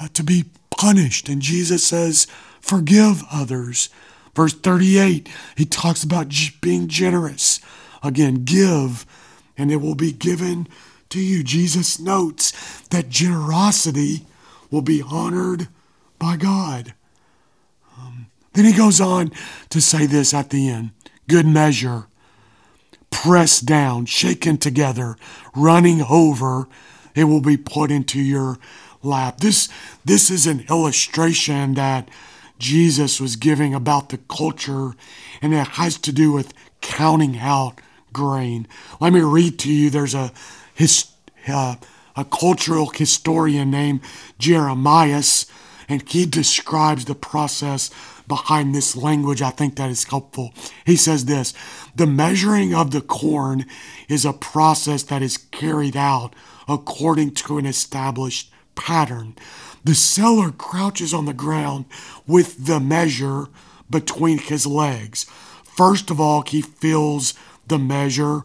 [0.00, 0.46] uh, to be
[0.76, 1.28] punished?
[1.28, 2.26] And Jesus says,
[2.60, 3.88] forgive others.
[4.34, 7.60] Verse 38, he talks about being generous.
[8.02, 9.06] Again, give
[9.56, 10.68] and it will be given
[11.10, 11.42] to you.
[11.42, 12.52] Jesus notes
[12.88, 14.26] that generosity
[14.70, 15.68] will be honored
[16.18, 16.94] by God.
[17.98, 19.30] Um, then he goes on
[19.70, 20.90] to say this at the end
[21.28, 22.06] good measure,
[23.10, 25.16] pressed down, shaken together,
[25.54, 26.68] running over,
[27.14, 28.58] it will be put into your
[29.02, 29.40] lap.
[29.40, 29.68] This,
[30.04, 32.08] this is an illustration that
[32.58, 34.92] Jesus was giving about the culture,
[35.40, 37.80] and it has to do with counting out
[38.12, 38.66] grain.
[39.00, 39.90] Let me read to you.
[39.90, 40.32] There's a
[40.74, 41.10] his,
[41.48, 41.76] uh,
[42.16, 44.00] a cultural historian named
[44.38, 45.46] Jeremias,
[45.88, 47.90] and he describes the process
[48.28, 49.42] behind this language.
[49.42, 50.52] I think that is helpful.
[50.84, 51.54] He says this
[51.94, 53.66] The measuring of the corn
[54.08, 56.34] is a process that is carried out
[56.68, 59.34] according to an established pattern.
[59.84, 61.86] The seller crouches on the ground
[62.26, 63.48] with the measure
[63.90, 65.24] between his legs.
[65.64, 67.34] First of all, he fills
[67.72, 68.42] the measure.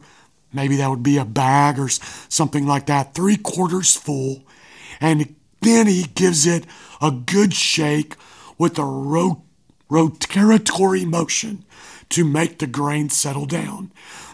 [0.53, 4.43] Maybe that would be a bag or something like that, three quarters full.
[4.99, 6.65] And then he gives it
[7.01, 8.15] a good shake
[8.57, 9.43] with a ro-
[9.89, 11.65] rotatory motion
[12.09, 13.91] to make the grain settle down.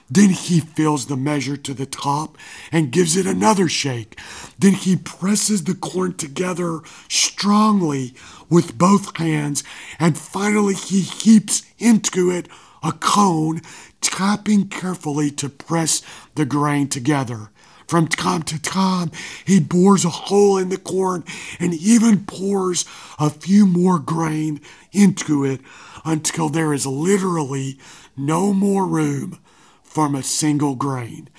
[0.09, 2.37] Then he fills the measure to the top
[2.71, 4.19] and gives it another shake.
[4.59, 8.13] Then he presses the corn together strongly
[8.47, 9.63] with both hands.
[9.99, 12.47] And finally, he heaps into it
[12.84, 13.61] a cone,
[14.01, 16.01] tapping carefully to press
[16.36, 17.49] the grain together.
[17.88, 19.11] From time to time,
[19.45, 21.23] he bores a hole in the corn
[21.59, 22.86] and even pours
[23.19, 24.61] a few more grain
[24.91, 25.61] into it
[26.05, 27.79] until there is literally
[28.17, 29.39] no more room
[29.84, 31.29] from a single grain.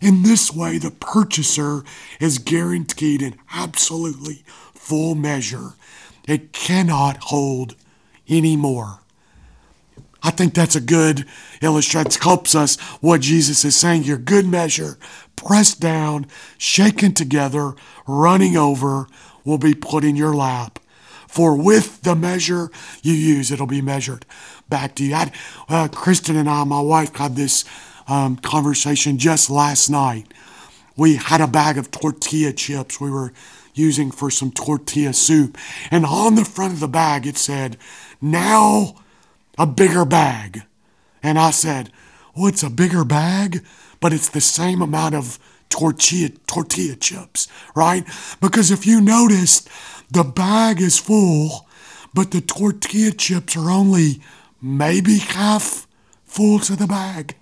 [0.00, 1.82] In this way, the purchaser
[2.20, 4.44] is guaranteed an absolutely
[4.74, 5.74] full measure.
[6.28, 7.74] It cannot hold
[8.28, 9.01] any more.
[10.22, 11.26] I think that's a good
[11.60, 12.22] illustration.
[12.22, 14.16] Helps us what Jesus is saying here.
[14.16, 14.98] Good measure,
[15.36, 16.26] pressed down,
[16.58, 17.74] shaken together,
[18.06, 19.08] running over,
[19.44, 20.78] will be put in your lap.
[21.26, 22.70] For with the measure
[23.02, 24.26] you use, it'll be measured
[24.68, 25.14] back to you.
[25.14, 25.32] I,
[25.68, 27.64] uh, Kristen and I, my wife, had this
[28.06, 30.26] um, conversation just last night.
[30.96, 33.32] We had a bag of tortilla chips we were
[33.74, 35.56] using for some tortilla soup.
[35.90, 37.78] And on the front of the bag, it said,
[38.20, 38.96] Now
[39.62, 40.64] a bigger bag.
[41.22, 41.92] And I said,
[42.34, 43.64] Well, it's a bigger bag,
[44.00, 45.38] but it's the same amount of
[45.68, 47.46] tortilla, tortilla chips,
[47.76, 48.04] right?
[48.40, 49.68] Because if you noticed,
[50.10, 51.68] the bag is full,
[52.12, 54.20] but the tortilla chips are only
[54.60, 55.86] maybe half
[56.24, 57.36] full to the bag.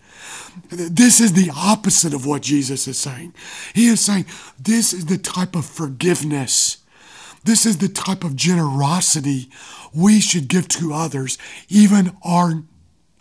[0.69, 3.33] This is the opposite of what Jesus is saying.
[3.75, 4.27] He is saying
[4.59, 6.80] this is the type of forgiveness.
[7.45, 9.51] This is the type of generosity
[9.95, 11.39] we should give to others,
[11.69, 12.65] even our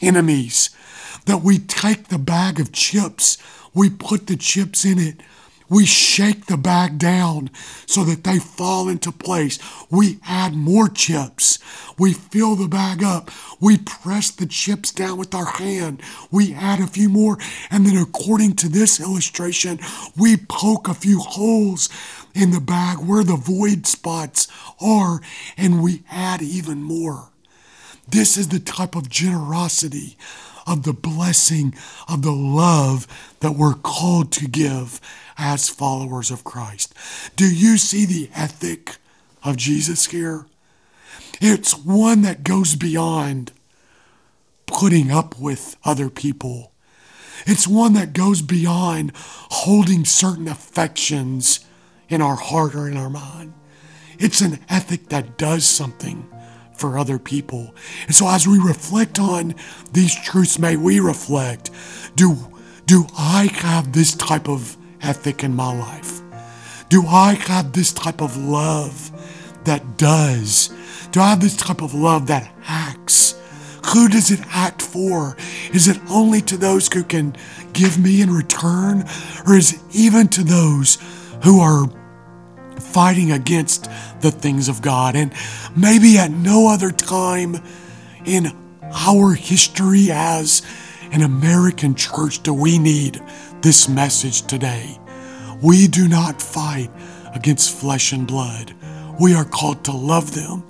[0.02, 0.70] enemies.
[1.26, 3.38] That we take the bag of chips,
[3.74, 5.22] we put the chips in it,
[5.70, 7.52] we shake the bag down
[7.86, 9.60] so that they fall into place.
[9.92, 11.60] We add more chips.
[11.98, 13.30] We fill the bag up.
[13.60, 16.02] We press the chips down with our hand.
[16.32, 17.38] We add a few more.
[17.70, 19.80] And then, according to this illustration,
[20.18, 21.88] we poke a few holes
[22.40, 24.48] in the bag where the void spots
[24.80, 25.20] are
[25.58, 27.32] and we add even more.
[28.08, 30.18] This is the type of generosity
[30.66, 31.74] of the blessing
[32.08, 33.08] of the love
[33.42, 35.02] that we're called to give
[35.38, 36.94] as followers of Christ.
[37.36, 38.96] Do you see the ethic
[39.44, 40.46] of Jesus here?
[41.42, 43.52] It's one that goes beyond
[44.66, 46.72] putting up with other people.
[47.46, 51.66] It's one that goes beyond holding certain affections
[52.10, 53.54] in our heart or in our mind.
[54.18, 56.28] It's an ethic that does something
[56.74, 57.74] for other people.
[58.06, 59.56] And so as we reflect on
[59.92, 61.72] these truths, may we reflect,
[62.16, 62.36] do,
[62.86, 66.22] do I have this type of ethic in my life?
[66.90, 69.12] Do I have this type of love
[69.66, 70.74] that does?
[71.12, 73.40] Do I have this type of love that acts?
[73.94, 75.38] Who does it act for?
[75.74, 77.36] Is it only to those who can
[77.74, 79.06] give me in return?
[79.46, 80.98] Or is it even to those
[81.44, 81.90] who are
[82.80, 83.90] fighting against
[84.22, 85.16] the things of God.
[85.16, 85.34] And
[85.76, 87.58] maybe at no other time
[88.26, 90.62] in our history as
[91.12, 93.22] an American church do we need
[93.62, 94.98] this message today.
[95.62, 96.90] We do not fight
[97.34, 98.74] against flesh and blood.
[99.20, 100.64] We are called to love them.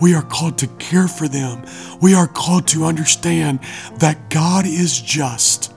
[0.00, 1.64] We are called to care for them.
[2.00, 3.60] We are called to understand
[3.98, 5.72] that God is just.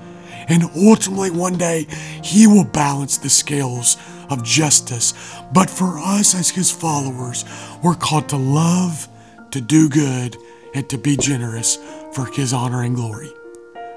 [0.47, 1.85] And ultimately, one day,
[2.23, 3.97] He will balance the scales
[4.29, 5.13] of justice.
[5.51, 7.45] But for us as His followers,
[7.83, 9.07] we're called to love,
[9.51, 10.37] to do good,
[10.73, 11.77] and to be generous
[12.13, 13.31] for His honor and glory.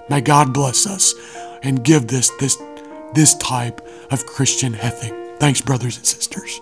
[0.09, 1.15] May God bless us
[1.63, 2.57] and give this this
[3.15, 5.15] this type of Christian ethic.
[5.41, 6.61] Thanks, brothers and sisters.